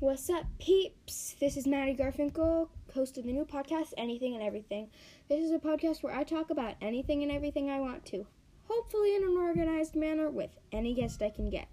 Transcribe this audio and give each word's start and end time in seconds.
What's 0.00 0.30
up, 0.30 0.44
peeps? 0.60 1.34
This 1.40 1.56
is 1.56 1.66
Maddie 1.66 1.96
Garfinkel, 1.96 2.68
host 2.94 3.18
of 3.18 3.24
the 3.24 3.32
new 3.32 3.44
podcast, 3.44 3.94
Anything 3.96 4.34
and 4.34 4.44
Everything. 4.44 4.90
This 5.28 5.40
is 5.40 5.50
a 5.50 5.58
podcast 5.58 6.04
where 6.04 6.14
I 6.14 6.22
talk 6.22 6.50
about 6.50 6.76
anything 6.80 7.24
and 7.24 7.32
everything 7.32 7.68
I 7.68 7.80
want 7.80 8.06
to, 8.06 8.24
hopefully 8.68 9.16
in 9.16 9.24
an 9.24 9.36
organized 9.36 9.96
manner 9.96 10.30
with 10.30 10.50
any 10.70 10.94
guest 10.94 11.20
I 11.20 11.30
can 11.30 11.50
get. 11.50 11.66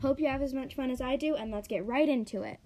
Hope 0.00 0.18
you 0.18 0.26
have 0.26 0.40
as 0.40 0.54
much 0.54 0.74
fun 0.74 0.90
as 0.90 1.02
I 1.02 1.16
do, 1.16 1.34
and 1.34 1.50
let's 1.50 1.68
get 1.68 1.84
right 1.84 2.08
into 2.08 2.44
it. 2.44 2.60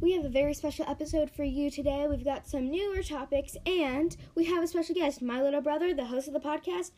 We 0.00 0.14
have 0.14 0.24
a 0.24 0.28
very 0.28 0.54
special 0.54 0.86
episode 0.88 1.30
for 1.30 1.44
you 1.44 1.70
today. 1.70 2.08
We've 2.10 2.24
got 2.24 2.48
some 2.48 2.68
newer 2.68 3.04
topics, 3.04 3.56
and 3.64 4.16
we 4.34 4.46
have 4.46 4.64
a 4.64 4.66
special 4.66 4.96
guest, 4.96 5.22
my 5.22 5.40
little 5.40 5.60
brother, 5.60 5.94
the 5.94 6.06
host 6.06 6.26
of 6.26 6.34
the 6.34 6.40
podcast, 6.40 6.90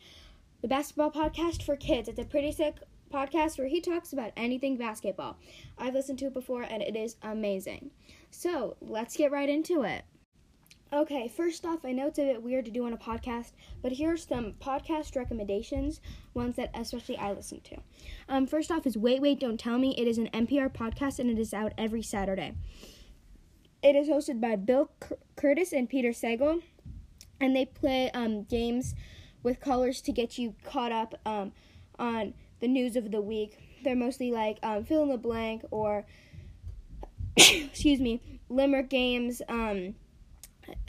the 0.65 0.69
basketball 0.69 1.11
podcast 1.11 1.61
for 1.61 1.75
kids. 1.75 2.09
It's 2.09 2.17
a 2.17 2.25
pretty 2.25 2.51
sick 2.51 2.77
podcast 3.13 3.59
where 3.59 3.67
he 3.67 3.79
talks 3.79 4.13
about 4.13 4.31
anything 4.35 4.77
basketball. 4.77 5.37
I've 5.77 5.93
listened 5.93 6.17
to 6.17 6.25
it 6.25 6.33
before, 6.33 6.63
and 6.63 6.81
it 6.81 6.95
is 6.95 7.17
amazing. 7.21 7.91
So 8.31 8.75
let's 8.81 9.15
get 9.15 9.31
right 9.31 9.47
into 9.47 9.83
it. 9.83 10.05
Okay, 10.91 11.27
first 11.27 11.67
off, 11.67 11.85
I 11.85 11.91
know 11.91 12.07
it's 12.07 12.17
a 12.17 12.23
bit 12.23 12.41
weird 12.41 12.65
to 12.65 12.71
do 12.71 12.83
on 12.83 12.93
a 12.93 12.97
podcast, 12.97 13.51
but 13.83 13.91
here 13.91 14.13
are 14.13 14.17
some 14.17 14.53
podcast 14.53 15.15
recommendations, 15.15 16.01
ones 16.33 16.55
that 16.55 16.71
especially 16.73 17.17
I 17.17 17.33
listen 17.33 17.61
to. 17.61 17.77
Um, 18.27 18.47
first 18.47 18.71
off 18.71 18.87
is 18.87 18.97
Wait, 18.97 19.21
Wait, 19.21 19.39
Don't 19.39 19.59
Tell 19.59 19.77
Me. 19.77 19.93
It 19.95 20.07
is 20.07 20.17
an 20.17 20.31
NPR 20.33 20.73
podcast 20.73 21.19
and 21.19 21.29
it 21.29 21.37
is 21.37 21.53
out 21.53 21.73
every 21.77 22.01
Saturday. 22.01 22.55
It 23.83 23.95
is 23.95 24.07
hosted 24.07 24.41
by 24.41 24.55
Bill 24.55 24.89
C- 25.07 25.15
Kurtis 25.37 25.73
and 25.73 25.87
Peter 25.87 26.09
Sagal, 26.09 26.63
and 27.39 27.55
they 27.55 27.65
play 27.65 28.09
um, 28.15 28.45
games 28.45 28.95
with 29.45 29.61
colors 29.61 30.01
to 30.01 30.11
get 30.11 30.37
you 30.39 30.55
caught 30.65 30.91
up 30.91 31.13
um, 31.25 31.53
on 31.99 32.33
the 32.59 32.67
news 32.67 32.95
of 32.95 33.11
the 33.11 33.21
week. 33.21 33.59
They're 33.83 33.95
mostly 33.95 34.31
like 34.31 34.57
um, 34.63 34.83
fill 34.83 35.03
in 35.03 35.09
the 35.09 35.17
blank 35.17 35.63
or, 35.69 36.05
excuse 37.37 38.01
me, 38.01 38.19
limerick 38.49 38.89
games. 38.89 39.43
Um, 39.47 39.93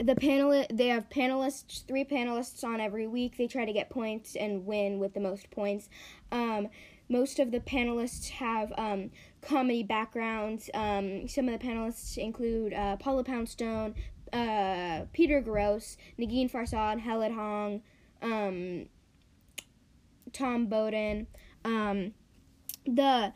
the 0.03 0.15
panel 0.15 0.65
they 0.73 0.87
have 0.87 1.07
panelists 1.09 1.85
three 1.85 2.03
panelists 2.03 2.63
on 2.63 2.81
every 2.81 3.05
week 3.05 3.37
they 3.37 3.45
try 3.45 3.63
to 3.63 3.71
get 3.71 3.91
points 3.91 4.35
and 4.35 4.65
win 4.65 4.97
with 4.97 5.13
the 5.13 5.19
most 5.19 5.51
points 5.51 5.87
um, 6.31 6.67
most 7.09 7.37
of 7.37 7.51
the 7.51 7.59
panelists 7.59 8.29
have 8.29 8.73
um, 8.75 9.11
comedy 9.43 9.83
backgrounds 9.83 10.71
um, 10.73 11.27
some 11.27 11.47
of 11.47 11.59
the 11.59 11.63
panelists 11.63 12.17
include 12.17 12.73
uh, 12.73 12.95
paula 12.97 13.23
poundstone 13.23 13.93
uh, 14.33 15.01
peter 15.13 15.43
grosz 15.43 15.95
negin 16.17 16.51
farsad 16.51 16.99
helen 16.99 17.35
hong 17.35 17.83
um, 18.21 18.87
tom 20.33 20.67
bodett 20.67 21.27
um, 21.65 22.13
the 22.85 23.33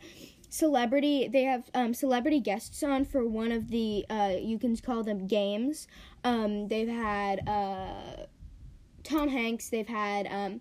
celebrity 0.52 1.28
they 1.28 1.44
have 1.44 1.70
um, 1.74 1.94
celebrity 1.94 2.38
guests 2.38 2.82
on 2.82 3.06
for 3.06 3.26
one 3.26 3.50
of 3.50 3.70
the 3.70 4.04
uh, 4.10 4.34
you 4.38 4.58
can 4.58 4.76
call 4.76 5.02
them 5.02 5.26
games. 5.26 5.88
Um, 6.24 6.68
they've 6.68 6.88
had 6.88 7.48
uh, 7.48 8.26
tom 9.02 9.28
hanks 9.28 9.70
they've 9.70 9.88
had 9.88 10.26
um, 10.30 10.60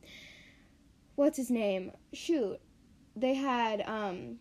what's 1.16 1.38
his 1.38 1.52
name? 1.52 1.92
Shoot. 2.14 2.60
They 3.16 3.34
had 3.34 3.82
um, 3.86 4.38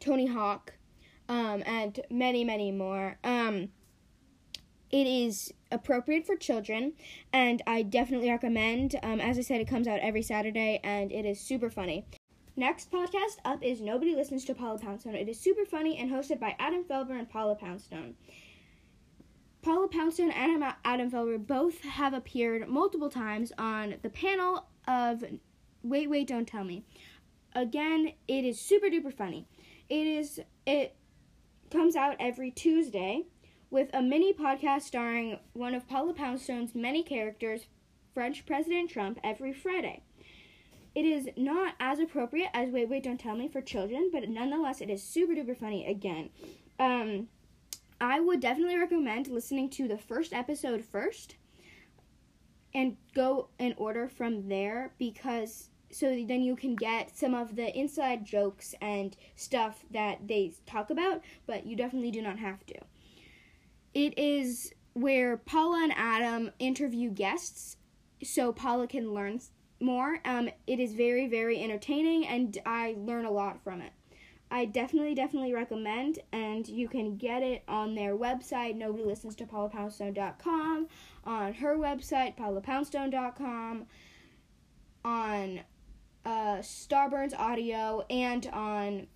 tony 0.00 0.26
hawk 0.26 0.72
um, 1.28 1.62
and 1.66 2.00
many 2.10 2.42
many 2.42 2.72
more. 2.72 3.18
Um, 3.22 3.68
it 4.90 5.06
is 5.06 5.52
appropriate 5.70 6.26
for 6.26 6.36
children 6.36 6.92
and 7.32 7.62
i 7.66 7.82
definitely 7.82 8.30
recommend 8.30 8.96
um, 9.02 9.20
as 9.20 9.38
i 9.38 9.42
said 9.42 9.60
it 9.60 9.68
comes 9.68 9.86
out 9.86 10.00
every 10.00 10.22
saturday 10.22 10.80
and 10.82 11.12
it 11.12 11.24
is 11.24 11.40
super 11.40 11.68
funny 11.70 12.04
Next 12.58 12.90
podcast 12.90 13.36
up 13.44 13.62
is 13.62 13.80
Nobody 13.80 14.16
Listens 14.16 14.44
to 14.46 14.52
Paula 14.52 14.80
Poundstone. 14.80 15.14
It 15.14 15.28
is 15.28 15.38
super 15.38 15.64
funny 15.64 15.96
and 15.96 16.10
hosted 16.10 16.40
by 16.40 16.56
Adam 16.58 16.82
Felber 16.82 17.16
and 17.16 17.30
Paula 17.30 17.54
Poundstone. 17.54 18.16
Paula 19.62 19.86
Poundstone 19.86 20.32
and 20.32 20.64
Adam 20.84 21.08
Felber 21.08 21.38
both 21.38 21.82
have 21.82 22.14
appeared 22.14 22.68
multiple 22.68 23.10
times 23.10 23.52
on 23.58 23.94
the 24.02 24.10
panel 24.10 24.66
of 24.88 25.22
Wait, 25.84 26.10
Wait, 26.10 26.26
Don't 26.26 26.48
Tell 26.48 26.64
Me. 26.64 26.84
Again, 27.54 28.14
it 28.26 28.44
is 28.44 28.60
super 28.60 28.88
duper 28.88 29.14
funny. 29.14 29.46
It 29.88 30.08
is 30.08 30.40
it 30.66 30.96
comes 31.70 31.94
out 31.94 32.16
every 32.18 32.50
Tuesday 32.50 33.22
with 33.70 33.90
a 33.92 34.02
mini 34.02 34.32
podcast 34.32 34.82
starring 34.82 35.38
one 35.52 35.74
of 35.74 35.88
Paula 35.88 36.14
Poundstone's 36.14 36.74
many 36.74 37.02
characters, 37.02 37.66
French 38.14 38.46
President 38.46 38.90
Trump, 38.90 39.18
every 39.22 39.52
Friday. 39.52 40.02
It 40.94 41.04
is 41.04 41.28
not 41.36 41.74
as 41.78 42.00
appropriate 42.00 42.50
as 42.54 42.70
Wait, 42.70 42.88
Wait, 42.88 43.04
Don't 43.04 43.20
Tell 43.20 43.36
Me 43.36 43.46
for 43.46 43.60
children, 43.60 44.10
but 44.12 44.28
nonetheless, 44.28 44.80
it 44.80 44.90
is 44.90 45.02
super 45.02 45.34
duper 45.34 45.56
funny 45.56 45.86
again. 45.86 46.30
Um, 46.80 47.28
I 48.00 48.20
would 48.20 48.40
definitely 48.40 48.78
recommend 48.78 49.28
listening 49.28 49.68
to 49.70 49.86
the 49.86 49.98
first 49.98 50.32
episode 50.32 50.84
first 50.84 51.36
and 52.74 52.96
go 53.14 53.48
in 53.58 53.74
order 53.76 54.08
from 54.08 54.48
there 54.48 54.92
because 54.98 55.68
so 55.90 56.06
then 56.06 56.42
you 56.42 56.54
can 56.54 56.74
get 56.74 57.16
some 57.16 57.34
of 57.34 57.56
the 57.56 57.76
inside 57.76 58.24
jokes 58.24 58.74
and 58.80 59.16
stuff 59.36 59.84
that 59.90 60.28
they 60.28 60.52
talk 60.66 60.90
about, 60.90 61.22
but 61.46 61.66
you 61.66 61.76
definitely 61.76 62.10
do 62.10 62.20
not 62.20 62.38
have 62.38 62.64
to. 62.66 62.74
It 63.98 64.16
is 64.16 64.72
where 64.92 65.36
Paula 65.36 65.82
and 65.82 65.92
Adam 65.96 66.52
interview 66.60 67.10
guests 67.10 67.78
so 68.22 68.52
Paula 68.52 68.86
can 68.86 69.12
learn 69.12 69.40
more. 69.80 70.20
Um, 70.24 70.50
it 70.68 70.78
is 70.78 70.92
very, 70.92 71.26
very 71.26 71.60
entertaining, 71.60 72.24
and 72.24 72.56
I 72.64 72.94
learn 72.96 73.24
a 73.24 73.30
lot 73.32 73.60
from 73.64 73.80
it. 73.80 73.90
I 74.52 74.66
definitely, 74.66 75.16
definitely 75.16 75.52
recommend, 75.52 76.20
and 76.30 76.68
you 76.68 76.88
can 76.88 77.16
get 77.16 77.42
it 77.42 77.64
on 77.66 77.96
their 77.96 78.16
website, 78.16 78.76
nobody 78.76 79.02
listens 79.02 79.34
to 79.34 79.46
paulapoundstone.com, 79.46 80.86
on 81.24 81.54
her 81.54 81.76
website, 81.76 82.36
paulapoundstone.com, 82.36 83.86
on 85.04 85.60
uh, 86.24 86.58
Starburns 86.58 87.36
Audio, 87.36 88.06
and 88.08 88.46
on 88.52 89.08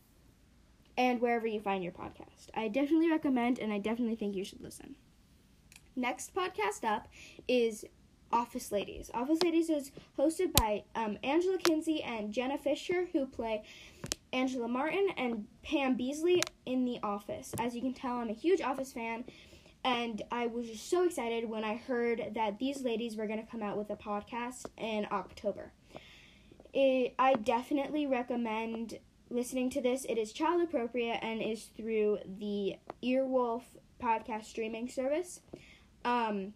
and 0.96 1.20
wherever 1.20 1.46
you 1.46 1.60
find 1.60 1.82
your 1.82 1.92
podcast. 1.92 2.48
I 2.54 2.68
definitely 2.68 3.10
recommend, 3.10 3.58
and 3.58 3.72
I 3.72 3.78
definitely 3.78 4.16
think 4.16 4.34
you 4.34 4.44
should 4.44 4.60
listen. 4.60 4.96
Next 5.96 6.34
podcast 6.34 6.84
up 6.84 7.08
is 7.48 7.84
Office 8.32 8.72
Ladies. 8.72 9.10
Office 9.12 9.42
Ladies 9.42 9.68
is 9.68 9.92
hosted 10.18 10.52
by 10.54 10.84
um, 10.94 11.18
Angela 11.22 11.58
Kinsey 11.58 12.02
and 12.02 12.32
Jenna 12.32 12.58
Fischer, 12.58 13.06
who 13.12 13.26
play 13.26 13.62
Angela 14.32 14.68
Martin 14.68 15.08
and 15.16 15.46
Pam 15.62 15.96
Beesly 15.96 16.42
in 16.64 16.84
The 16.84 16.98
Office. 17.02 17.52
As 17.58 17.74
you 17.74 17.82
can 17.82 17.92
tell, 17.92 18.16
I'm 18.16 18.30
a 18.30 18.34
huge 18.34 18.62
Office 18.62 18.92
fan, 18.92 19.24
and 19.84 20.22
I 20.30 20.46
was 20.46 20.68
just 20.68 20.88
so 20.88 21.04
excited 21.04 21.48
when 21.48 21.64
I 21.64 21.76
heard 21.76 22.32
that 22.34 22.58
these 22.58 22.82
ladies 22.82 23.16
were 23.16 23.26
going 23.26 23.44
to 23.44 23.50
come 23.50 23.62
out 23.62 23.76
with 23.76 23.90
a 23.90 23.96
podcast 23.96 24.66
in 24.78 25.06
October. 25.10 25.72
It, 26.72 27.14
I 27.18 27.34
definitely 27.34 28.06
recommend 28.06 28.98
listening 29.32 29.70
to 29.70 29.80
this. 29.80 30.04
It 30.04 30.18
is 30.18 30.32
child 30.32 30.62
appropriate 30.62 31.18
and 31.22 31.40
is 31.40 31.70
through 31.76 32.18
the 32.38 32.76
Earwolf 33.02 33.62
podcast 34.00 34.44
streaming 34.44 34.88
service. 34.88 35.40
Um, 36.04 36.52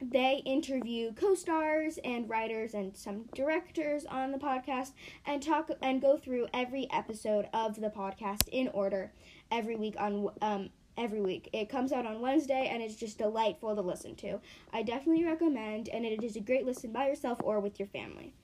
they 0.00 0.42
interview 0.44 1.14
co-stars 1.14 1.98
and 2.04 2.28
writers 2.28 2.74
and 2.74 2.94
some 2.94 3.24
directors 3.34 4.04
on 4.04 4.32
the 4.32 4.38
podcast 4.38 4.92
and 5.24 5.42
talk 5.42 5.70
and 5.80 6.02
go 6.02 6.18
through 6.18 6.48
every 6.52 6.88
episode 6.92 7.48
of 7.54 7.80
the 7.80 7.88
podcast 7.88 8.48
in 8.48 8.68
order 8.68 9.12
every 9.50 9.76
week 9.76 9.94
on 9.98 10.28
um 10.42 10.70
every 10.96 11.20
week. 11.20 11.48
It 11.52 11.68
comes 11.68 11.90
out 11.92 12.06
on 12.06 12.20
Wednesday 12.20 12.68
and 12.70 12.82
it's 12.82 12.96
just 12.96 13.18
delightful 13.18 13.74
to 13.74 13.80
listen 13.82 14.14
to. 14.16 14.40
I 14.72 14.82
definitely 14.82 15.24
recommend 15.24 15.88
and 15.88 16.04
it 16.04 16.22
is 16.22 16.36
a 16.36 16.40
great 16.40 16.66
listen 16.66 16.92
by 16.92 17.08
yourself 17.08 17.38
or 17.42 17.60
with 17.60 17.78
your 17.80 17.88
family. 17.88 18.34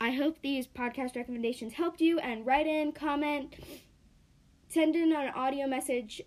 I 0.00 0.12
hope 0.12 0.40
these 0.40 0.66
podcast 0.68 1.16
recommendations 1.16 1.72
helped 1.72 2.00
you 2.00 2.20
and 2.20 2.46
write 2.46 2.66
in, 2.66 2.92
comment, 2.92 3.54
send 4.68 4.94
in 4.94 5.12
an 5.12 5.32
audio 5.34 5.66
message 5.66 6.22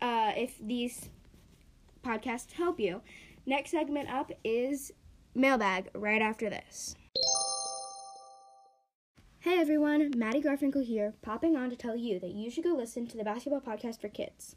uh, 0.00 0.32
if 0.36 0.58
these 0.58 1.08
podcasts 2.02 2.52
help 2.52 2.80
you. 2.80 3.00
Next 3.46 3.70
segment 3.70 4.12
up 4.12 4.32
is 4.42 4.92
mailbag 5.34 5.90
right 5.94 6.20
after 6.20 6.50
this. 6.50 6.96
Hey 9.38 9.58
everyone, 9.58 10.12
Maddie 10.16 10.40
Garfinkel 10.40 10.84
here, 10.84 11.14
popping 11.20 11.56
on 11.56 11.68
to 11.70 11.76
tell 11.76 11.96
you 11.96 12.20
that 12.20 12.30
you 12.30 12.48
should 12.48 12.62
go 12.62 12.74
listen 12.74 13.08
to 13.08 13.16
the 13.16 13.24
Basketball 13.24 13.60
Podcast 13.60 14.00
for 14.00 14.08
Kids, 14.08 14.54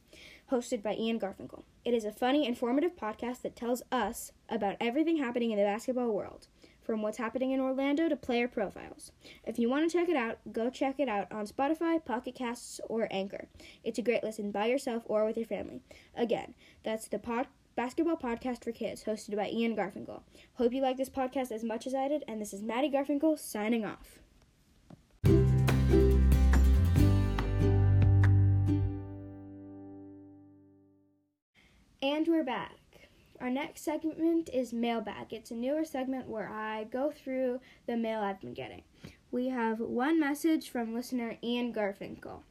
hosted 0.51 0.83
by 0.83 0.93
Ian 0.93 1.19
Garfinkel. 1.19 1.63
It 1.83 1.95
is 1.95 2.05
a 2.05 2.11
funny, 2.11 2.47
informative 2.47 2.95
podcast 2.95 3.41
that 3.41 3.55
tells 3.55 3.81
us 3.91 4.31
about 4.47 4.77
everything 4.79 5.17
happening 5.17 5.49
in 5.49 5.57
the 5.57 5.63
basketball 5.63 6.11
world, 6.11 6.47
from 6.85 7.01
what's 7.01 7.17
happening 7.17 7.51
in 7.51 7.59
Orlando 7.59 8.07
to 8.07 8.15
player 8.15 8.47
profiles. 8.47 9.11
If 9.43 9.57
you 9.57 9.69
want 9.69 9.89
to 9.89 9.97
check 9.97 10.07
it 10.07 10.15
out, 10.15 10.37
go 10.51 10.69
check 10.69 10.99
it 10.99 11.09
out 11.09 11.31
on 11.31 11.47
Spotify, 11.47 12.03
Pocket 12.03 12.35
Casts, 12.35 12.79
or 12.87 13.07
Anchor. 13.11 13.47
It's 13.83 13.97
a 13.97 14.03
great 14.03 14.23
listen 14.23 14.51
by 14.51 14.67
yourself 14.67 15.03
or 15.05 15.25
with 15.25 15.37
your 15.37 15.45
family. 15.45 15.81
Again, 16.15 16.53
that's 16.83 17.07
the 17.07 17.19
pod 17.19 17.47
basketball 17.75 18.15
podcast 18.15 18.63
for 18.63 18.71
kids 18.71 19.03
hosted 19.03 19.35
by 19.35 19.49
Ian 19.49 19.75
Garfinkel. 19.75 20.21
Hope 20.53 20.73
you 20.73 20.81
like 20.81 20.97
this 20.97 21.09
podcast 21.09 21.51
as 21.51 21.63
much 21.63 21.85
as 21.85 21.93
I 21.93 22.07
did, 22.07 22.23
and 22.27 22.39
this 22.39 22.53
is 22.53 22.61
Maddie 22.61 22.91
Garfinkel 22.91 23.37
signing 23.37 23.83
off. 23.83 24.19
And 32.01 32.27
we're 32.27 32.43
back. 32.43 32.84
Our 33.41 33.49
next 33.49 33.83
segment 33.83 34.49
is 34.53 34.71
Mailbag. 34.71 35.31
It's 35.33 35.51
a 35.51 35.55
newer 35.55 35.83
segment 35.83 36.29
where 36.29 36.49
I 36.49 36.85
go 36.85 37.11
through 37.11 37.59
the 37.85 37.97
mail 37.97 38.21
I've 38.21 38.39
been 38.39 38.53
getting. 38.53 38.83
We 39.29 39.49
have 39.49 39.79
one 39.79 40.19
message 40.19 40.69
from 40.69 40.95
listener 40.95 41.37
Ian 41.43 41.73
Garfinkel. 41.73 42.43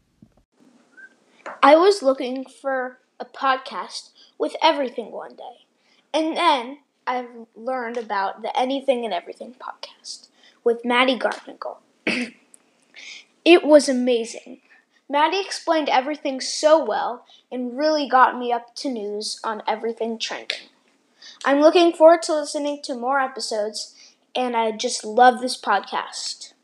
I 1.63 1.77
was 1.77 2.03
looking 2.03 2.45
for 2.45 2.99
a 3.19 3.25
podcast 3.25 4.11
with 4.39 4.55
everything 4.63 5.11
one 5.11 5.37
day, 5.37 5.67
and 6.13 6.37
then 6.37 6.79
I 7.07 7.27
learned 7.55 7.97
about 7.97 8.43
the 8.43 8.57
Anything 8.59 9.05
and 9.05 9.15
Everything 9.15 9.55
podcast 9.59 10.29
with 10.65 10.85
Maddie 10.85 11.19
Garfinkel. 11.19 11.79
it 13.45 13.65
was 13.65 13.89
amazing. 13.89 14.61
Maddie 15.09 15.41
explained 15.41 15.89
everything 15.89 16.41
so 16.41 16.83
well 16.85 17.25
and 17.51 17.77
really 17.77 18.09
got 18.09 18.39
me 18.39 18.53
up 18.53 18.75
to 18.77 18.91
news 18.91 19.41
on 19.43 19.63
everything 19.67 20.19
trending. 20.19 20.69
I'm 21.45 21.61
looking 21.61 21.93
forward 21.93 22.23
to 22.23 22.35
listening 22.35 22.81
to 22.85 22.95
more 22.95 23.21
episodes, 23.21 23.95
and 24.35 24.57
I 24.57 24.73
just 24.73 25.05
love 25.05 25.41
this 25.41 25.61
podcast. 25.61 26.55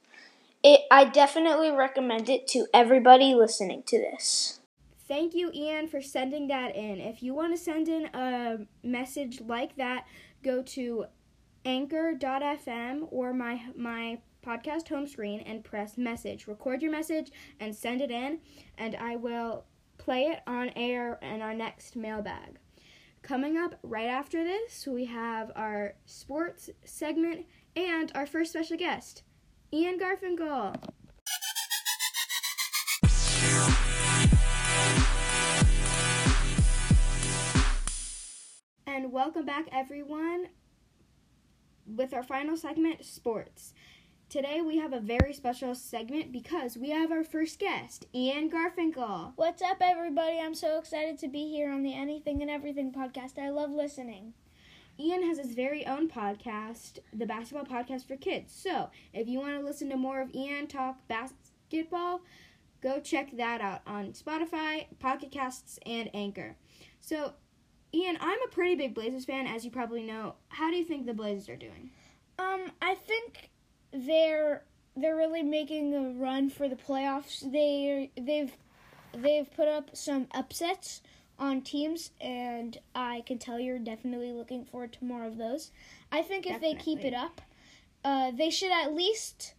It, 0.62 0.80
I 0.90 1.04
definitely 1.04 1.70
recommend 1.70 2.28
it 2.28 2.48
to 2.48 2.66
everybody 2.72 3.34
listening 3.34 3.82
to 3.88 3.98
this. 3.98 4.60
Thank 5.06 5.34
you, 5.34 5.50
Ian, 5.52 5.88
for 5.88 6.00
sending 6.00 6.48
that 6.48 6.74
in. 6.74 7.00
If 7.00 7.22
you 7.22 7.34
want 7.34 7.54
to 7.54 7.62
send 7.62 7.88
in 7.88 8.06
a 8.14 8.58
message 8.82 9.40
like 9.40 9.76
that, 9.76 10.06
go 10.42 10.62
to 10.62 11.06
anchor.fm 11.64 13.08
or 13.10 13.34
my 13.34 13.60
my 13.76 14.18
podcast 14.46 14.88
home 14.88 15.06
screen 15.06 15.40
and 15.40 15.62
press 15.62 15.98
message. 15.98 16.46
Record 16.46 16.80
your 16.80 16.90
message 16.90 17.30
and 17.58 17.74
send 17.74 18.00
it 18.00 18.10
in, 18.10 18.38
and 18.78 18.96
I 18.96 19.16
will 19.16 19.64
play 19.98 20.22
it 20.22 20.40
on 20.46 20.70
air 20.76 21.18
in 21.20 21.42
our 21.42 21.54
next 21.54 21.96
mailbag. 21.96 22.58
Coming 23.22 23.58
up 23.58 23.74
right 23.82 24.08
after 24.08 24.42
this, 24.42 24.86
we 24.86 25.04
have 25.04 25.52
our 25.54 25.94
sports 26.06 26.70
segment 26.84 27.46
and 27.76 28.10
our 28.14 28.26
first 28.26 28.50
special 28.50 28.76
guest, 28.76 29.22
Ian 29.72 29.98
Garfinkel. 29.98 30.74
And 38.86 39.12
welcome 39.12 39.44
back, 39.44 39.66
everyone, 39.70 40.46
with 41.86 42.14
our 42.14 42.22
final 42.22 42.56
segment, 42.56 43.04
sports. 43.04 43.74
Today 44.30 44.60
we 44.60 44.78
have 44.78 44.92
a 44.92 45.00
very 45.00 45.32
special 45.32 45.74
segment 45.74 46.30
because 46.30 46.76
we 46.76 46.90
have 46.90 47.10
our 47.10 47.24
first 47.24 47.58
guest, 47.58 48.06
Ian 48.14 48.48
Garfinkel. 48.48 49.32
What's 49.34 49.60
up, 49.60 49.78
everybody? 49.80 50.38
I'm 50.38 50.54
so 50.54 50.78
excited 50.78 51.18
to 51.18 51.26
be 51.26 51.48
here 51.48 51.72
on 51.72 51.82
the 51.82 51.94
Anything 51.94 52.40
and 52.40 52.48
Everything 52.48 52.92
podcast. 52.92 53.40
I 53.40 53.50
love 53.50 53.72
listening. 53.72 54.34
Ian 55.00 55.26
has 55.26 55.38
his 55.38 55.54
very 55.54 55.84
own 55.84 56.08
podcast, 56.08 57.00
the 57.12 57.26
Basketball 57.26 57.66
Podcast 57.66 58.06
for 58.06 58.14
Kids. 58.14 58.54
So, 58.54 58.90
if 59.12 59.26
you 59.26 59.40
want 59.40 59.58
to 59.58 59.66
listen 59.66 59.90
to 59.90 59.96
more 59.96 60.20
of 60.20 60.32
Ian 60.32 60.68
talk 60.68 60.98
basketball, 61.08 62.20
go 62.80 63.00
check 63.00 63.36
that 63.36 63.60
out 63.60 63.80
on 63.84 64.12
Spotify, 64.12 64.86
Pocket 65.00 65.32
Casts, 65.32 65.80
and 65.84 66.08
Anchor. 66.14 66.54
So, 67.00 67.32
Ian, 67.92 68.16
I'm 68.20 68.38
a 68.42 68.52
pretty 68.52 68.76
big 68.76 68.94
Blazers 68.94 69.24
fan, 69.24 69.48
as 69.48 69.64
you 69.64 69.72
probably 69.72 70.04
know. 70.04 70.36
How 70.50 70.70
do 70.70 70.76
you 70.76 70.84
think 70.84 71.06
the 71.06 71.14
Blazers 71.14 71.48
are 71.48 71.56
doing? 71.56 71.90
Um, 72.38 72.70
I 72.80 72.94
think 72.94 73.49
they're 74.10 74.62
they're 74.96 75.16
really 75.16 75.42
making 75.42 75.94
a 75.94 76.10
run 76.20 76.50
for 76.50 76.68
the 76.68 76.76
playoffs. 76.76 77.50
They 77.50 78.10
they've 78.20 78.52
they've 79.14 79.50
put 79.54 79.68
up 79.68 79.90
some 79.96 80.26
upsets 80.32 81.02
on 81.38 81.62
teams, 81.62 82.10
and 82.20 82.78
I 82.94 83.22
can 83.26 83.38
tell 83.38 83.58
you're 83.58 83.78
definitely 83.78 84.32
looking 84.32 84.64
forward 84.64 84.92
to 84.94 85.04
more 85.04 85.24
of 85.24 85.38
those. 85.38 85.70
I 86.12 86.22
think 86.22 86.46
if 86.46 86.54
definitely. 86.54 86.74
they 86.74 86.82
keep 86.82 87.04
it 87.04 87.14
up, 87.14 87.40
uh, 88.04 88.30
they 88.32 88.50
should 88.50 88.72
at 88.72 88.94
least 88.94 89.54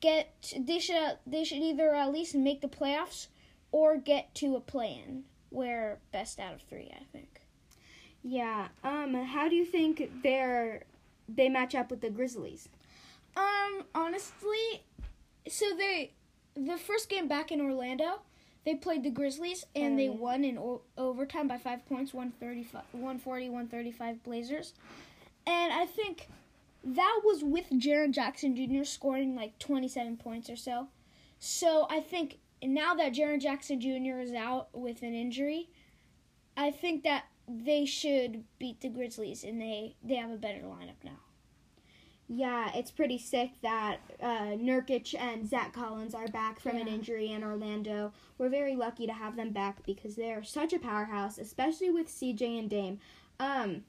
get 0.00 0.54
they 0.58 0.78
should 0.78 1.18
they 1.26 1.44
should 1.44 1.58
either 1.58 1.94
at 1.94 2.12
least 2.12 2.34
make 2.34 2.60
the 2.60 2.68
playoffs 2.68 3.26
or 3.72 3.96
get 3.96 4.34
to 4.36 4.56
a 4.56 4.60
play-in 4.60 5.24
where 5.50 5.98
best 6.12 6.40
out 6.40 6.54
of 6.54 6.62
three. 6.62 6.90
I 6.92 7.04
think. 7.12 7.40
Yeah. 8.22 8.68
Um. 8.84 9.14
How 9.14 9.48
do 9.48 9.56
you 9.56 9.64
think 9.64 10.22
they're 10.22 10.84
they 11.28 11.48
match 11.48 11.74
up 11.74 11.90
with 11.90 12.00
the 12.00 12.10
Grizzlies? 12.10 12.68
Um, 13.36 13.84
honestly, 13.94 14.84
so 15.48 15.66
they 15.76 16.12
the 16.54 16.76
first 16.76 17.08
game 17.08 17.28
back 17.28 17.52
in 17.52 17.60
Orlando, 17.60 18.20
they 18.64 18.74
played 18.74 19.02
the 19.02 19.10
Grizzlies 19.10 19.64
and 19.74 19.98
they 19.98 20.08
won 20.08 20.44
in 20.44 20.58
o- 20.58 20.82
overtime 20.98 21.48
by 21.48 21.56
5 21.56 21.86
points, 21.86 22.12
140 22.12 23.48
135 23.48 24.22
Blazers. 24.22 24.74
And 25.46 25.72
I 25.72 25.86
think 25.86 26.28
that 26.84 27.20
was 27.24 27.42
with 27.42 27.70
Jaren 27.70 28.12
Jackson 28.12 28.54
Jr. 28.56 28.84
scoring 28.84 29.34
like 29.34 29.58
27 29.58 30.16
points 30.16 30.50
or 30.50 30.56
so. 30.56 30.88
So 31.38 31.86
I 31.88 32.00
think 32.00 32.38
now 32.62 32.94
that 32.94 33.14
Jaren 33.14 33.40
Jackson 33.40 33.80
Jr. 33.80 34.20
is 34.20 34.32
out 34.34 34.68
with 34.74 35.02
an 35.02 35.14
injury, 35.14 35.70
I 36.56 36.70
think 36.70 37.04
that 37.04 37.24
they 37.48 37.86
should 37.86 38.44
beat 38.58 38.80
the 38.80 38.88
Grizzlies 38.88 39.44
and 39.44 39.60
they, 39.60 39.96
they 40.02 40.16
have 40.16 40.30
a 40.30 40.36
better 40.36 40.60
lineup 40.60 41.02
now. 41.02 41.18
Yeah, 42.32 42.70
it's 42.76 42.92
pretty 42.92 43.18
sick 43.18 43.50
that 43.62 43.98
uh, 44.22 44.54
Nurkic 44.54 45.16
and 45.18 45.48
Zach 45.48 45.72
Collins 45.72 46.14
are 46.14 46.28
back 46.28 46.60
from 46.60 46.76
yeah. 46.76 46.82
an 46.82 46.88
injury 46.88 47.32
in 47.32 47.42
Orlando. 47.42 48.12
We're 48.38 48.48
very 48.48 48.76
lucky 48.76 49.04
to 49.08 49.12
have 49.12 49.34
them 49.34 49.50
back 49.50 49.84
because 49.84 50.14
they're 50.14 50.44
such 50.44 50.72
a 50.72 50.78
powerhouse, 50.78 51.38
especially 51.38 51.90
with 51.90 52.06
CJ 52.06 52.56
and 52.56 52.70
Dame. 52.70 53.00
Um, 53.40 53.82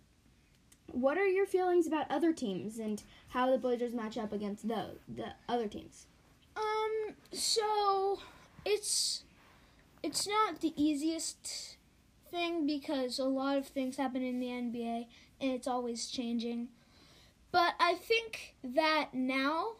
what 0.87 1.19
are 1.19 1.27
your 1.27 1.45
feelings 1.45 1.85
about 1.85 2.09
other 2.09 2.33
teams 2.33 2.79
and 2.79 3.03
how 3.27 3.51
the 3.51 3.59
Blazers 3.59 3.93
match 3.93 4.17
up 4.17 4.33
against 4.33 4.67
the 4.67 4.95
the 5.07 5.33
other 5.47 5.67
teams? 5.67 6.07
Um, 6.57 7.13
so 7.31 8.21
it's 8.65 9.23
it's 10.01 10.27
not 10.27 10.61
the 10.61 10.73
easiest 10.75 11.77
thing 12.31 12.65
because 12.65 13.19
a 13.19 13.25
lot 13.25 13.59
of 13.59 13.67
things 13.67 13.97
happen 13.97 14.23
in 14.23 14.39
the 14.39 14.47
NBA 14.47 15.05
and 15.39 15.51
it's 15.51 15.67
always 15.67 16.07
changing. 16.07 16.69
But 17.51 17.75
I 17.79 17.95
think 17.95 18.55
that 18.63 19.09
now 19.13 19.73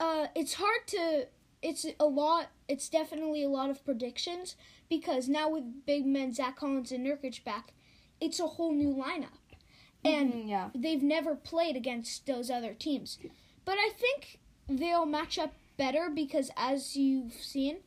uh, 0.00 0.28
it's 0.34 0.54
hard 0.54 0.86
to. 0.88 1.26
It's 1.60 1.84
a 1.98 2.06
lot. 2.06 2.48
It's 2.68 2.88
definitely 2.88 3.42
a 3.42 3.48
lot 3.48 3.70
of 3.70 3.84
predictions 3.84 4.54
because 4.88 5.28
now 5.28 5.48
with 5.48 5.84
big 5.86 6.06
men 6.06 6.32
Zach 6.32 6.56
Collins 6.56 6.92
and 6.92 7.04
Nurkic 7.04 7.42
back, 7.44 7.72
it's 8.20 8.38
a 8.38 8.46
whole 8.46 8.72
new 8.72 8.94
lineup, 8.94 9.56
and 10.04 10.32
mm-hmm, 10.32 10.48
yeah. 10.48 10.68
they've 10.74 11.02
never 11.02 11.34
played 11.34 11.76
against 11.76 12.26
those 12.26 12.50
other 12.50 12.74
teams. 12.74 13.18
But 13.64 13.76
I 13.78 13.90
think 13.90 14.38
they'll 14.68 15.06
match 15.06 15.38
up 15.38 15.54
better 15.76 16.10
because, 16.14 16.50
as 16.56 16.96
you've 16.96 17.32
seen, 17.32 17.78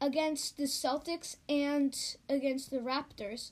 against 0.00 0.56
the 0.56 0.64
Celtics 0.64 1.36
and 1.48 1.96
against 2.28 2.70
the 2.70 2.78
Raptors, 2.78 3.50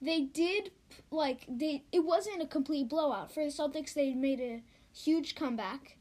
they 0.00 0.22
did 0.22 0.70
like 1.10 1.46
they 1.48 1.84
it 1.92 2.00
wasn't 2.00 2.42
a 2.42 2.46
complete 2.46 2.88
blowout 2.88 3.32
for 3.32 3.44
the 3.44 3.50
Celtics. 3.50 3.94
They 3.94 4.14
made 4.14 4.40
a 4.40 4.62
huge 4.92 5.34
comeback. 5.34 5.96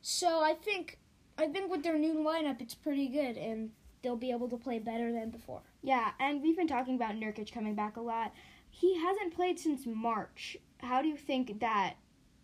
So 0.00 0.40
I 0.40 0.54
think 0.54 0.98
I 1.38 1.46
think 1.46 1.70
with 1.70 1.82
their 1.82 1.98
new 1.98 2.14
lineup, 2.14 2.60
it's 2.60 2.74
pretty 2.74 3.08
good, 3.08 3.36
and 3.36 3.70
they'll 4.02 4.16
be 4.16 4.30
able 4.30 4.48
to 4.48 4.56
play 4.56 4.78
better 4.78 5.12
than 5.12 5.30
before. 5.30 5.62
Yeah, 5.82 6.10
and 6.20 6.42
we've 6.42 6.56
been 6.56 6.68
talking 6.68 6.94
about 6.94 7.14
Nurkic 7.14 7.52
coming 7.52 7.74
back 7.74 7.96
a 7.96 8.00
lot. 8.00 8.32
He 8.68 9.00
hasn't 9.00 9.34
played 9.34 9.58
since 9.58 9.86
March. 9.86 10.56
How 10.78 11.02
do 11.02 11.08
you 11.08 11.16
think 11.16 11.60
that 11.60 11.94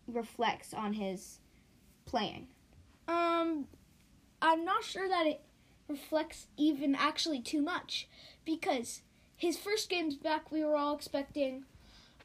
reflects 0.07 0.73
on 0.73 0.93
his 0.93 1.39
playing? 2.05 2.47
Um, 3.07 3.67
I'm 4.41 4.63
not 4.63 4.83
sure 4.83 5.07
that 5.07 5.27
it 5.27 5.41
reflects 5.87 6.47
even 6.57 6.95
actually 6.95 7.41
too 7.41 7.61
much 7.61 8.07
because 8.45 9.01
his 9.39 9.57
first 9.57 9.89
games 9.89 10.15
back, 10.15 10.51
we 10.51 10.63
were 10.63 10.75
all 10.75 10.93
expecting, 10.93 11.63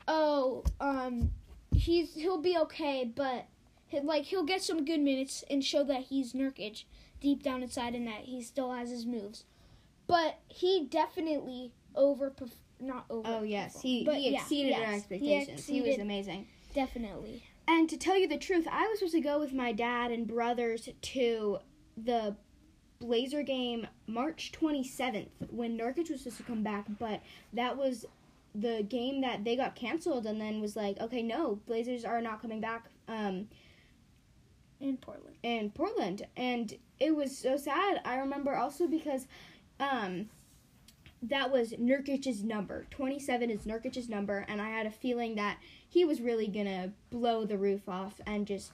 oh, 0.09 0.64
um, 0.80 1.30
he's 1.73 2.14
he'll 2.14 2.40
be 2.40 2.59
okay, 2.59 3.04
but 3.04 3.47
he, 3.87 4.00
like 4.00 4.25
he'll 4.25 4.44
get 4.44 4.62
some 4.62 4.85
good 4.85 5.00
minutes 5.00 5.44
and 5.49 5.64
show 5.64 5.85
that 5.85 6.02
he's 6.02 6.33
Nurkic 6.33 6.85
deep 7.21 7.42
down 7.42 7.62
inside 7.62 7.94
and 7.94 8.06
that 8.09 8.23
he 8.23 8.42
still 8.42 8.73
has 8.73 8.90
his 8.90 9.06
moves. 9.06 9.44
But 10.09 10.40
he 10.49 10.87
definitely 10.90 11.73
over 11.94 12.35
not 12.80 13.04
over. 13.09 13.28
Oh 13.28 13.42
yes, 13.44 13.80
he, 13.80 14.02
he 14.02 14.35
exceeded 14.35 14.73
yeah, 14.73 14.78
yes, 14.80 14.88
our 14.88 14.94
expectations. 14.94 15.47
He, 15.47 15.52
exceeded, 15.52 15.85
he 15.85 15.90
was 15.90 15.99
amazing. 16.00 16.49
Definitely. 16.75 17.44
And 17.68 17.88
to 17.88 17.97
tell 17.97 18.18
you 18.18 18.26
the 18.26 18.37
truth, 18.37 18.66
I 18.71 18.88
was 18.88 18.99
supposed 18.99 19.14
to 19.14 19.21
go 19.21 19.38
with 19.38 19.52
my 19.52 19.71
dad 19.71 20.11
and 20.11 20.26
brothers 20.26 20.88
to 21.00 21.59
the 21.97 22.37
Blazer 23.04 23.42
game 23.42 23.87
March 24.06 24.50
27th 24.58 25.28
when 25.50 25.78
Nurkic 25.78 26.11
was 26.11 26.20
supposed 26.23 26.38
to 26.38 26.42
come 26.42 26.62
back, 26.62 26.87
but 26.99 27.20
that 27.52 27.76
was 27.76 28.06
the 28.54 28.82
game 28.88 29.20
that 29.20 29.44
they 29.44 29.56
got 29.56 29.75
canceled 29.75 30.26
and 30.26 30.40
then 30.40 30.61
was 30.61 30.75
like, 30.75 30.99
okay, 31.00 31.23
no, 31.23 31.61
Blazers 31.66 32.04
are 32.04 32.23
not 32.23 32.40
coming 32.40 32.61
back 32.61 32.87
um, 33.08 33.49
in 34.80 34.96
Portland. 34.96 35.37
in 35.42 35.70
Portland, 35.70 36.26
and 36.37 36.75
it 36.99 37.14
was 37.14 37.37
so 37.37 37.56
sad. 37.56 38.00
I 38.04 38.16
remember 38.16 38.56
also 38.56 38.87
because 38.87 39.26
um, 39.80 40.30
that 41.23 41.50
was 41.50 41.73
Nurkic's 41.73 42.42
number. 42.42 42.87
Twenty 42.90 43.18
seven 43.18 43.50
is 43.50 43.66
Nurkic's 43.66 44.08
number, 44.08 44.46
and 44.49 44.62
I 44.62 44.70
had 44.70 44.87
a 44.87 44.90
feeling 44.90 45.34
that 45.34 45.58
he 45.88 46.04
was 46.04 46.20
really 46.20 46.46
gonna 46.49 46.92
blow 47.11 47.44
the 47.44 47.58
roof 47.58 47.88
off 47.88 48.20
and 48.26 48.46
just 48.46 48.73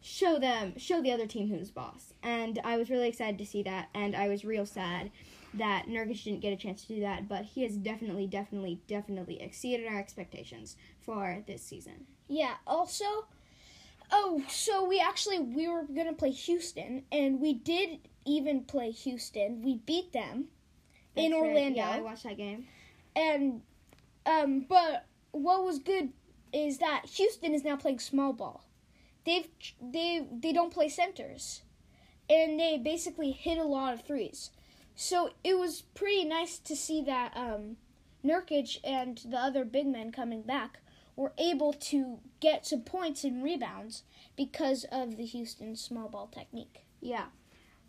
show 0.00 0.38
them, 0.38 0.78
show 0.78 1.02
the 1.02 1.12
other 1.12 1.26
team 1.26 1.48
who's 1.48 1.70
boss. 1.70 2.14
And 2.22 2.58
I 2.64 2.76
was 2.76 2.90
really 2.90 3.08
excited 3.08 3.38
to 3.38 3.46
see 3.46 3.62
that, 3.64 3.88
and 3.94 4.14
I 4.16 4.28
was 4.28 4.44
real 4.44 4.66
sad 4.66 5.10
that 5.54 5.86
Nurkic 5.88 6.22
didn't 6.22 6.40
get 6.40 6.52
a 6.52 6.56
chance 6.56 6.82
to 6.82 6.94
do 6.94 7.00
that. 7.00 7.28
But 7.28 7.44
he 7.44 7.62
has 7.62 7.76
definitely, 7.76 8.26
definitely, 8.26 8.80
definitely 8.86 9.40
exceeded 9.42 9.86
our 9.86 9.98
expectations 9.98 10.76
for 11.00 11.42
this 11.46 11.62
season. 11.62 12.06
Yeah. 12.28 12.54
Also, 12.66 13.04
oh, 14.12 14.42
so 14.48 14.84
we 14.84 15.00
actually 15.00 15.40
we 15.40 15.68
were 15.68 15.84
gonna 15.84 16.12
play 16.12 16.30
Houston, 16.30 17.02
and 17.10 17.40
we 17.40 17.54
did 17.54 17.98
even 18.26 18.64
play 18.64 18.90
Houston. 18.90 19.62
We 19.62 19.78
beat 19.78 20.12
them 20.12 20.46
in 21.16 21.30
That's 21.30 21.40
right. 21.42 21.48
Orlando. 21.48 21.76
Yeah, 21.78 21.90
I 21.90 22.00
watched 22.00 22.24
that 22.24 22.36
game. 22.36 22.66
and 23.16 23.62
um, 24.26 24.66
but 24.68 25.06
what 25.32 25.64
was 25.64 25.78
good 25.78 26.10
is 26.52 26.78
that 26.78 27.06
Houston 27.06 27.54
is 27.54 27.64
now 27.64 27.76
playing 27.76 27.98
small 27.98 28.32
ball. 28.32 28.64
They've 29.30 29.46
they 29.80 30.26
they 30.32 30.52
don't 30.52 30.72
play 30.72 30.88
centers, 30.88 31.62
and 32.28 32.58
they 32.58 32.78
basically 32.78 33.30
hit 33.30 33.58
a 33.58 33.62
lot 33.62 33.94
of 33.94 34.02
threes. 34.02 34.50
So 34.96 35.30
it 35.44 35.56
was 35.56 35.82
pretty 35.94 36.24
nice 36.24 36.58
to 36.58 36.74
see 36.74 37.00
that 37.02 37.36
um, 37.36 37.76
Nurkic 38.24 38.78
and 38.82 39.18
the 39.18 39.36
other 39.36 39.64
big 39.64 39.86
men 39.86 40.10
coming 40.10 40.42
back 40.42 40.80
were 41.14 41.32
able 41.38 41.72
to 41.74 42.18
get 42.40 42.66
some 42.66 42.80
points 42.80 43.22
and 43.22 43.44
rebounds 43.44 44.02
because 44.36 44.84
of 44.90 45.16
the 45.16 45.26
Houston 45.26 45.76
small 45.76 46.08
ball 46.08 46.26
technique. 46.26 46.84
Yeah. 47.00 47.26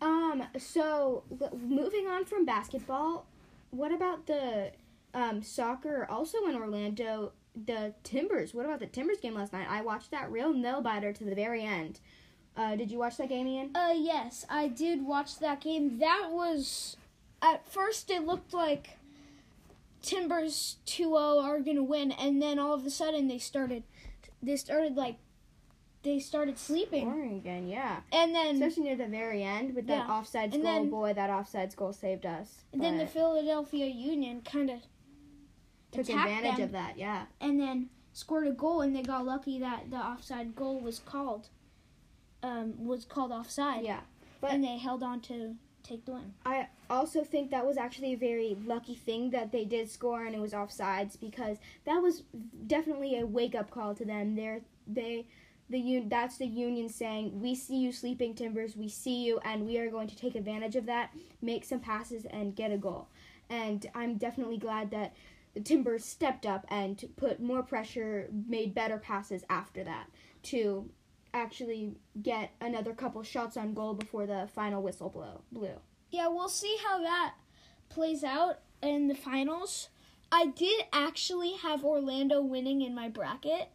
Um. 0.00 0.44
So 0.58 1.24
moving 1.60 2.06
on 2.06 2.24
from 2.24 2.44
basketball, 2.44 3.26
what 3.70 3.90
about 3.90 4.28
the 4.28 4.70
um, 5.12 5.42
soccer? 5.42 6.06
Also 6.08 6.46
in 6.46 6.54
Orlando, 6.54 7.32
the 7.54 7.94
Timbers. 8.02 8.54
What 8.54 8.64
about 8.66 8.80
the 8.80 8.86
Timbers 8.86 9.18
game 9.20 9.34
last 9.34 9.52
night? 9.52 9.66
I 9.68 9.82
watched 9.82 10.10
that 10.10 10.30
real 10.30 10.52
nail 10.52 10.80
biter 10.80 11.12
to 11.12 11.24
the 11.24 11.34
very 11.34 11.62
end. 11.64 12.00
Uh, 12.56 12.76
did 12.76 12.90
you 12.90 12.98
watch 12.98 13.16
that 13.16 13.28
game, 13.30 13.46
Ian? 13.46 13.70
Uh, 13.74 13.94
yes, 13.96 14.44
I 14.50 14.68
did 14.68 15.04
watch 15.06 15.38
that 15.38 15.60
game. 15.60 15.98
That 15.98 16.28
was 16.30 16.96
at 17.40 17.66
first 17.70 18.10
it 18.10 18.24
looked 18.24 18.52
like 18.52 18.98
Timbers 20.02 20.76
2-0 20.86 21.42
are 21.42 21.60
going 21.60 21.76
to 21.76 21.82
win 21.82 22.10
and 22.12 22.42
then 22.42 22.58
all 22.58 22.74
of 22.74 22.84
a 22.84 22.90
sudden 22.90 23.28
they 23.28 23.38
started 23.38 23.84
they 24.42 24.56
started 24.56 24.96
like 24.96 25.16
they 26.02 26.18
started 26.18 26.58
sleeping. 26.58 27.04
Boring 27.08 27.36
again, 27.36 27.68
yeah. 27.68 28.00
And 28.10 28.34
then 28.34 28.56
Especially 28.56 28.82
near 28.84 28.96
the 28.96 29.06
very 29.06 29.44
end 29.44 29.76
with 29.76 29.86
that 29.86 30.08
Yeah. 30.08 30.08
offsides 30.08 30.50
goal. 30.52 30.62
then- 30.62 30.90
Boy, 30.90 31.12
that 31.12 31.30
offsides 31.30 31.76
goal 31.76 31.92
saved 31.92 32.26
us. 32.26 32.64
And 32.72 32.82
then 32.82 32.98
the 32.98 33.06
Philadelphia 33.06 33.86
Union 33.86 34.42
kind 34.42 34.68
of 34.68 34.80
took 35.92 36.08
advantage 36.08 36.56
them. 36.56 36.64
of 36.64 36.72
that. 36.72 36.98
Yeah. 36.98 37.24
and 37.40 37.60
then 37.60 37.88
scored 38.14 38.46
a 38.46 38.52
goal 38.52 38.82
and 38.82 38.94
they 38.94 39.02
got 39.02 39.24
lucky 39.24 39.58
that 39.60 39.90
the 39.90 39.96
offside 39.96 40.54
goal 40.54 40.80
was 40.80 40.98
called 40.98 41.48
um 42.42 42.84
was 42.84 43.04
called 43.04 43.30
offside. 43.32 43.84
Yeah. 43.84 44.00
But- 44.40 44.52
and 44.52 44.64
they 44.64 44.78
held 44.78 45.02
on 45.02 45.20
to 45.22 45.56
take 45.82 46.04
the 46.04 46.12
win. 46.12 46.34
I 46.44 46.68
also 46.90 47.24
think 47.24 47.50
that 47.50 47.66
was 47.66 47.76
actually 47.76 48.12
a 48.12 48.16
very 48.16 48.56
lucky 48.64 48.94
thing 48.94 49.30
that 49.30 49.50
they 49.50 49.64
did 49.64 49.90
score 49.90 50.24
and 50.24 50.34
it 50.34 50.40
was 50.40 50.52
offsides 50.52 51.18
because 51.18 51.58
that 51.84 51.96
was 51.98 52.22
definitely 52.66 53.18
a 53.18 53.26
wake 53.26 53.54
up 53.54 53.70
call 53.70 53.94
to 53.94 54.04
them. 54.04 54.34
They're 54.36 54.60
they 54.86 55.26
the 55.70 55.78
un, 55.78 56.08
that's 56.08 56.36
the 56.36 56.46
union 56.46 56.88
saying 56.88 57.40
we 57.40 57.54
see 57.54 57.78
you 57.78 57.92
sleeping 57.92 58.34
timbers, 58.34 58.76
we 58.76 58.88
see 58.88 59.24
you 59.24 59.38
and 59.44 59.66
we 59.66 59.78
are 59.78 59.90
going 59.90 60.08
to 60.08 60.16
take 60.16 60.34
advantage 60.34 60.76
of 60.76 60.86
that, 60.86 61.10
make 61.40 61.64
some 61.64 61.80
passes 61.80 62.26
and 62.26 62.54
get 62.54 62.70
a 62.70 62.76
goal. 62.76 63.08
And 63.48 63.86
I'm 63.94 64.16
definitely 64.16 64.58
glad 64.58 64.90
that 64.90 65.14
the 65.54 65.60
Timbers 65.60 66.04
stepped 66.04 66.46
up 66.46 66.64
and 66.68 67.02
put 67.16 67.40
more 67.40 67.62
pressure, 67.62 68.28
made 68.48 68.74
better 68.74 68.98
passes 68.98 69.44
after 69.50 69.84
that 69.84 70.06
to 70.44 70.90
actually 71.34 71.94
get 72.22 72.50
another 72.60 72.92
couple 72.92 73.22
shots 73.22 73.56
on 73.56 73.74
goal 73.74 73.94
before 73.94 74.26
the 74.26 74.48
final 74.54 74.82
whistle 74.82 75.08
blow 75.08 75.42
blew. 75.50 75.74
Yeah, 76.10 76.28
we'll 76.28 76.48
see 76.48 76.76
how 76.86 77.00
that 77.02 77.34
plays 77.88 78.22
out 78.24 78.58
in 78.82 79.08
the 79.08 79.14
finals. 79.14 79.88
I 80.30 80.46
did 80.46 80.84
actually 80.92 81.52
have 81.54 81.84
Orlando 81.84 82.40
winning 82.42 82.82
in 82.82 82.94
my 82.94 83.08
bracket. 83.08 83.68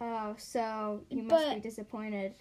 Oh, 0.00 0.34
so 0.38 1.02
you 1.10 1.22
must 1.22 1.44
But- 1.46 1.54
be 1.56 1.60
disappointed 1.60 2.34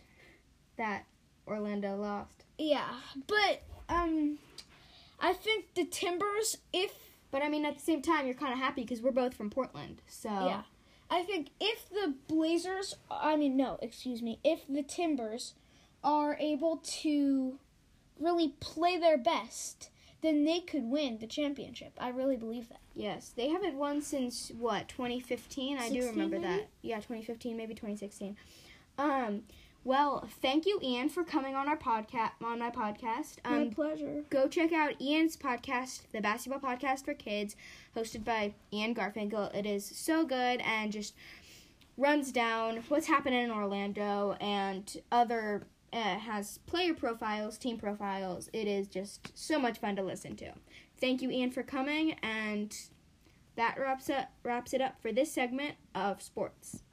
that 0.77 1.05
Orlando 1.47 1.95
lost. 1.95 2.43
Yeah, 2.57 2.99
but 3.27 3.63
um 3.89 4.37
I 5.19 5.33
think 5.33 5.73
the 5.73 5.85
Timbers 5.85 6.57
if 6.73 6.93
But 7.37 7.45
I 7.45 7.49
mean, 7.49 7.65
at 7.65 7.75
the 7.75 7.83
same 7.83 8.01
time, 8.01 8.25
you're 8.25 8.33
kind 8.33 8.51
of 8.51 8.57
happy 8.57 8.81
because 8.81 8.99
we're 8.99 9.11
both 9.11 9.35
from 9.35 9.51
Portland. 9.51 10.01
So 10.07 10.27
Yeah. 10.29 10.63
I 11.07 11.21
think 11.21 11.49
if 11.59 11.87
the 11.87 12.15
Blazers 12.27 12.95
I 13.11 13.35
mean 13.35 13.55
no, 13.55 13.77
excuse 13.79 14.23
me, 14.23 14.39
if 14.43 14.61
the 14.67 14.81
Timbers 14.81 15.53
are 16.03 16.35
able 16.39 16.77
to 16.77 17.59
really 18.19 18.55
play 18.59 18.97
their 18.97 19.19
best, 19.19 19.91
then 20.21 20.45
they 20.45 20.61
could 20.61 20.85
win 20.85 21.19
the 21.19 21.27
championship. 21.27 21.93
I 21.99 22.09
really 22.09 22.37
believe 22.37 22.69
that. 22.69 22.79
yes, 22.95 23.33
they 23.35 23.49
haven't 23.49 23.75
won 23.75 24.01
since 24.01 24.51
what 24.57 24.87
2015. 24.87 25.77
I 25.77 25.89
do 25.89 26.07
remember 26.07 26.39
maybe? 26.39 26.47
that. 26.47 26.69
Yeah, 26.81 26.95
2015, 26.95 27.55
maybe 27.55 27.75
2016. 27.75 28.35
Um, 28.97 29.43
well, 29.83 30.27
thank 30.41 30.65
you, 30.65 30.79
Ian, 30.83 31.09
for 31.09 31.23
coming 31.23 31.55
on 31.55 31.67
our 31.67 31.77
podcast 31.77 32.31
on 32.43 32.59
my 32.59 32.69
podcast. 32.69 33.37
Um, 33.45 33.69
pleasure. 33.71 34.23
go 34.29 34.47
check 34.47 34.73
out 34.73 35.01
Ian's 35.01 35.37
podcast, 35.37 36.01
the 36.11 36.21
Basketball 36.21 36.59
Podcast 36.59 37.05
for 37.05 37.13
Kids, 37.13 37.55
hosted 37.95 38.23
by 38.23 38.53
Ian 38.73 38.93
Garfinkel. 38.93 39.53
It 39.55 39.65
is 39.65 39.85
so 39.85 40.25
good 40.25 40.61
and 40.61 40.91
just 40.91 41.13
runs 41.97 42.31
down 42.31 42.83
what's 42.89 43.07
happening 43.07 43.43
in 43.43 43.51
Orlando 43.51 44.37
and 44.39 44.97
other 45.11 45.63
uh, 45.93 46.17
has 46.17 46.59
player 46.67 46.93
profiles, 46.93 47.57
team 47.57 47.77
profiles. 47.77 48.49
It 48.53 48.67
is 48.67 48.87
just 48.87 49.37
so 49.37 49.57
much 49.57 49.79
fun 49.79 49.95
to 49.95 50.03
listen 50.03 50.35
to. 50.37 50.51
Thank 50.99 51.21
you, 51.21 51.31
Ian, 51.31 51.51
for 51.51 51.63
coming, 51.63 52.13
and 52.23 52.75
that 53.55 53.79
wraps 53.79 54.09
up 54.09 54.29
wraps 54.43 54.73
it 54.73 54.81
up 54.81 55.01
for 55.01 55.11
this 55.11 55.31
segment 55.31 55.75
of 55.95 56.21
sports. 56.21 56.83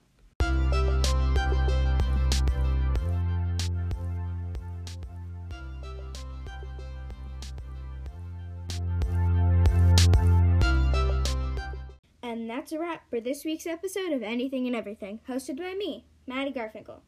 And 12.34 12.50
that's 12.50 12.72
a 12.72 12.80
wrap 12.80 13.08
for 13.08 13.20
this 13.20 13.44
week's 13.44 13.64
episode 13.64 14.10
of 14.10 14.20
Anything 14.20 14.66
and 14.66 14.74
Everything, 14.74 15.20
hosted 15.28 15.56
by 15.56 15.72
me, 15.74 16.04
Maddie 16.26 16.50
Garfinkel. 16.50 16.98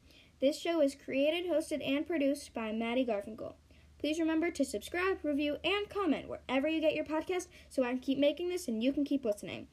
This 0.41 0.57
show 0.57 0.81
is 0.81 0.95
created, 0.95 1.51
hosted, 1.51 1.85
and 1.85 2.07
produced 2.07 2.55
by 2.55 2.71
Maddie 2.71 3.05
Garfinkel. 3.05 3.55
Please 3.99 4.21
remember 4.21 4.53
to 4.53 4.65
subscribe, 4.65 5.19
review, 5.25 5.57
and 5.65 5.91
comment 5.91 6.29
wherever 6.29 6.69
you 6.69 6.81
get 6.81 6.95
your 6.95 7.05
podcast 7.05 7.49
so 7.69 7.83
I 7.83 7.89
can 7.89 7.99
keep 7.99 8.21
making 8.21 8.51
this 8.51 8.69
and 8.69 8.85
you 8.85 8.93
can 8.93 9.05
keep 9.05 9.25
listening. 9.25 9.67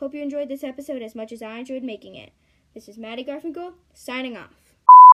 Hope 0.00 0.12
you 0.12 0.22
enjoyed 0.22 0.48
this 0.48 0.64
episode 0.64 1.02
as 1.02 1.14
much 1.14 1.30
as 1.30 1.40
I 1.40 1.58
enjoyed 1.58 1.84
making 1.84 2.16
it. 2.16 2.32
This 2.74 2.88
is 2.88 2.98
Maddie 2.98 3.24
Garfinkel, 3.24 3.74
signing 3.94 4.36
off. 4.36 4.65